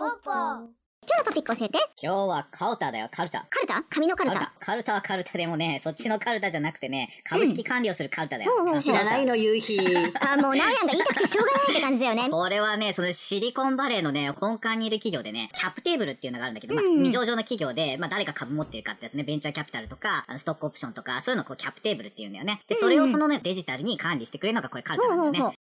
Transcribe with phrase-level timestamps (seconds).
[0.00, 1.78] 今日のトピック教えて。
[2.00, 3.48] 今日はカルタだよ、カルタ。
[3.50, 3.82] カルタ？
[3.90, 4.36] 紙のカルタ？
[4.36, 4.66] カルタ。
[4.66, 8.52] カルタはカルタでもね、そっちのカルタじゃなくてね、株式管理をするカルタだよ。
[8.52, 9.80] ほうほうほう知らないの、夕日。
[10.20, 12.28] あ、もう、ナオヤンが言いたくてしょうがないって感じだよね。
[12.30, 22.62] これはね、そのシリコンバレーのね、本館にいる企業でね、キャップテーブルっていうのがあるんだけど、まあ、未上場の企業で、まあ、誰が株持ってるかってやつね、ベンチャーキャピタルとか、あのストックオプションとか、そういうのをこうキャップテーブルっていうんだよね。
[22.68, 25.58] で、それをそのね、デジタルに管理してくれるのがこれカルタなんだよね。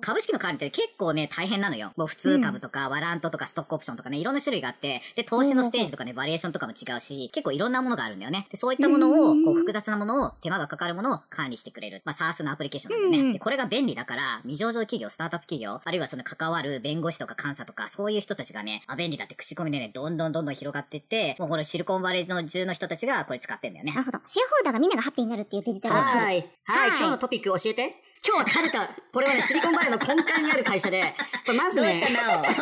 [0.00, 1.92] 株式の管理って結構ね、大変なのよ。
[1.96, 8.46] もう普通株とか、ワラントとか、ストックオプションとかね、いろんな種類があって、で、投資のステージとかね、バリエーションとかも違うし、結構いろんなものがあるんだよね。
[8.50, 12.02] でそういったものを、うんこう、複雑なものを、手間がかかるものを管理してくれる。
[12.04, 13.28] まあ、SARS のアプリケーションなんだよね。
[13.28, 23.98] うんで、これが便利だから、未上場企業、スタートアップ企業、あるいはその関わる弁護士とか監査とか、そういう人たちがね、あ、便利だって口コミでね、どんどんどんどん広がっていって、もうこれシリコンバレーの中の人たちがこれ使ってんだよねな。
[23.98, 24.18] るほど。
[24.26, 25.94] シェアホルダーがみんながハッピーになるっていうデジタル。
[25.94, 26.50] はい。
[26.64, 28.11] はい今日のトピック教えて。
[28.24, 28.88] 今日はカルタ。
[29.12, 31.02] これはね、シリコンバレーの根幹にある会社で、
[31.44, 32.52] これまずねどうした、な おどう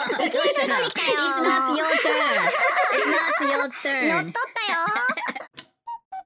[0.48, 2.16] したなお ?It's not your turn!
[2.96, 4.22] It's not your 乗っ turn!
[4.22, 4.78] 取ったよ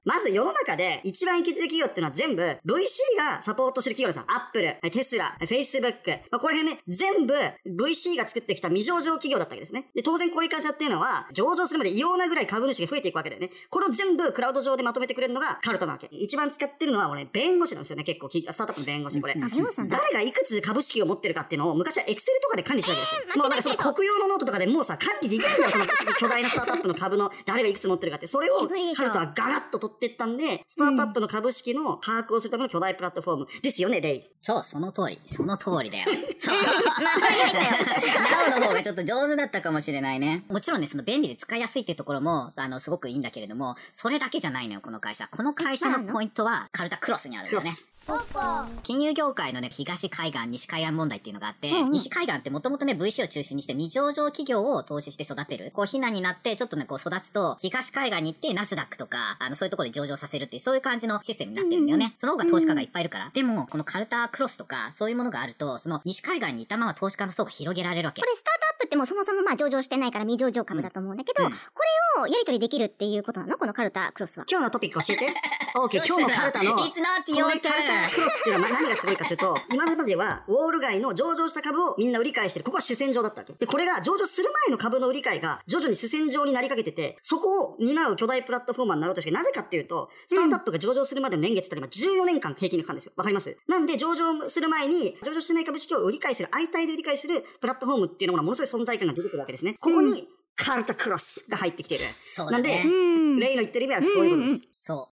[0.05, 4.25] まず世の中で一番生きてる企業っていうのは全部 VC がサポートしてる企業ですよ。
[4.27, 6.11] アップル、テスラ、フェイスブック。
[6.31, 7.33] まあ、これ辺ね、全部
[7.83, 9.89] VC が作ってきた未上場企業だったわけですね。
[9.95, 13.49] で、当然こういう会社っていうのは、上場するまで異様なぐらい株主が増えていくわけだよね。
[13.69, 16.07] これを全部クラウド上でまとめてくれるのがカルタなわけ。
[16.11, 18.29] 一番使ってるのは俺、弁護士なんですよね、結構。
[18.29, 19.33] スタートアップの弁護士、これ。
[19.33, 19.97] あ、弁護士なんだ。
[19.97, 23.41] 誰がいくつ株式を持ってるかっていうのを昔はエクセルとかで管理してたわけですよ。
[23.41, 28.27] もうなんかその国用のノートとかでもうさ、管理できないんだよ、その巨大なスタートアップの株の誰がいくつ持ってるかって。
[28.27, 34.23] それをカルタはガラッと取ってったんで、スタートアップの株式の把握をするための巨大プラットフォームですよね、レイ。
[34.41, 35.21] そう、その通り。
[35.25, 36.05] その通りだよ。
[36.37, 36.57] そう。
[36.61, 40.45] なお の方がちょっと上手だったかもしれないね。
[40.49, 45.27] もちろんね、その便利で使いやすいっていうところも、あの、すごくいいんだけれども、それだけじゃないのよ、この会社。
[45.27, 47.71] この会社のポイントは、カルタクロスにあるんだよね。
[48.83, 55.71] 金融業界のね、東海岸、西海岸問題っていうのがあって、うんうん西海岸ってもともとね、VC を中心にして未上場企業を投資して育てる。
[55.73, 62.13] こう、ひなになって、ちょっとね、こう育つと、東海岸に行って、ナスダックとか、あの、そういうところで上場させるっていう、そういう感じのシステムになってるんだよね。
[62.17, 63.31] その方が投資家がいっぱいいるから。
[63.33, 68.27] でも、このカルタクロスとか、そういうものがあると、その西海岸にいたまま投資家の層が広げられるわけこ。
[68.27, 71.57] れスタートアップってもうそもそもまあ上場してないから未上場株だと思うんだけど、うんこ
[72.17, 73.57] れをやり取りできるっていうことなの？
[73.57, 74.45] このカルタクロスは。
[74.49, 75.25] 今日のトピック教えて。
[75.77, 82.65] オーケー、今日のカルタの、このカルタクロスっていうのは何がすごいかというと、 今までは、ウォール街の上場した株をみんな売り買いしてる。
[82.65, 83.51] ここは主戦場だったわけ。
[83.53, 93.11] で、これが上場する前の株の売り買いが徐々に主戦場になりかけてて、そこを担う巨大プラットフォーマーになろうとして、なぜかっていうと、スタートアップが上場するまでの年月ってのは14年間平均でかかるんですよ。
[93.17, 99.75] わかりますなんで、上場する前に、上場してない株式を売り買いする、相対で売り買いするプラットフォームっていうのがものすごい存在感が出てくるわけですね。
[99.81, 100.13] ここに、
[100.57, 102.05] カルタクロスが入ってきてる。
[102.23, 102.69] そうだなんで。
[102.69, 104.74] レイの言ってる意味はそういうことです。
[104.85, 105.15] そう。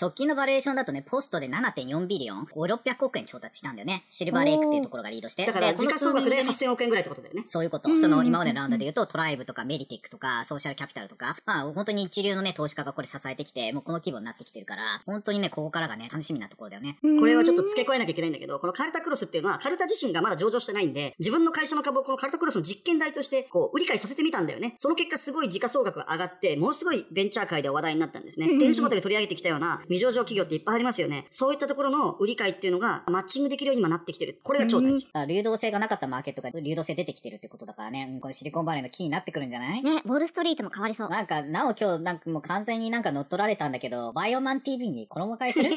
[0.00, 4.04] 直近のバリエーションだとね、ポストで7.4ビリオン、5、600億円調達したんだよね。
[4.10, 5.44] シルバーレイクっていうところがリードして。
[5.44, 7.42] だから、で時価総額でこの数年8000億円ぐらいってことだよね。
[7.46, 7.90] そういうこと。
[7.90, 16.98] うんその今までのラウンドで言うと、トライブとかメディテックとか、ソーシャルキャピタルとか、まあ本当に一流のね、投資家がこれ支えてきて、もうこの規模になってきてるから、本当にね、ここからがね、楽しみなところだよね。
[17.02, 24.76] うんこれはちょっと付け加えなきゃいけないんだけど、このカルタクロスっていうのは、カルタ自身がまだ上場してないんで、自分の会社の株をこのカルタクロスの実験台として、こう、売り買いさせてみたんだよね。
[24.78, 28.46] その結果、すごい時価総額が上がって、ものすごいベンチャー界で話題になったんですね。
[28.76, 31.26] うん電子ごとで取り上げてきたような未上場企業っていっぱいありますよね。
[31.30, 34.38] そういったところの売り買いっていうのが、マッチングできるように今なってきてる。
[34.42, 35.06] これが超大事。
[35.28, 39.82] 流動性がなかったマーケットが流動性出てきてるってことだからね、うんこれシリコンバレーのキーになってくるんじゃない？
[39.82, 41.08] ね、ウォールストリートも変わりそう。
[41.08, 45.70] なんか、なお今日なんかもう完全になんか乗っ取られたんだけど、バイオマン TV に衣替えする？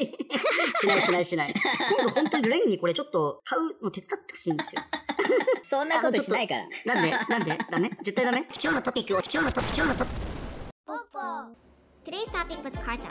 [0.80, 1.54] しないしないしない。
[1.98, 4.82] 今度本当にレインにこれちょっと買うの手伝ってほしいんですよ。
[5.66, 6.66] そんなことしないから。
[6.94, 7.90] なんでなんでダメ？
[8.02, 8.44] 絶対ダメ？
[8.62, 10.29] 今日のトピックを、今日のトピック、今日のトピック。
[12.20, 13.08] Today's topic was Carta.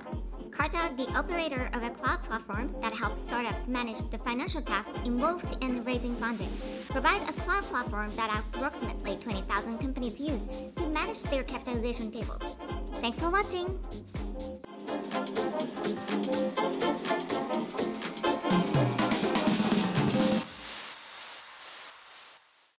[0.51, 5.57] Carta, the operator of a cloud platform that helps startups manage the financial tasks involved
[5.63, 6.49] in raising funding,
[6.89, 12.43] provides a cloud platform that approximately 20,000 companies use to manage their capitalization tables.
[13.01, 13.79] Thanks for watching!